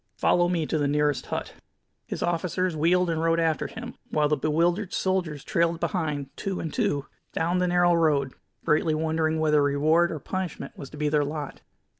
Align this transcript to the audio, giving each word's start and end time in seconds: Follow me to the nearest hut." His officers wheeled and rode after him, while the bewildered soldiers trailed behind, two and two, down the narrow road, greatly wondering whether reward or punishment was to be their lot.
Follow 0.17 0.47
me 0.49 0.65
to 0.65 0.79
the 0.79 0.87
nearest 0.87 1.27
hut." 1.27 1.53
His 2.07 2.23
officers 2.23 2.75
wheeled 2.75 3.07
and 3.07 3.21
rode 3.21 3.39
after 3.39 3.67
him, 3.67 3.93
while 4.09 4.27
the 4.27 4.35
bewildered 4.35 4.93
soldiers 4.93 5.43
trailed 5.43 5.79
behind, 5.79 6.35
two 6.35 6.59
and 6.59 6.73
two, 6.73 7.05
down 7.33 7.59
the 7.59 7.67
narrow 7.67 7.93
road, 7.93 8.33
greatly 8.65 8.95
wondering 8.95 9.39
whether 9.39 9.61
reward 9.61 10.11
or 10.11 10.17
punishment 10.17 10.75
was 10.75 10.89
to 10.89 10.97
be 10.97 11.07
their 11.07 11.23
lot. 11.23 11.61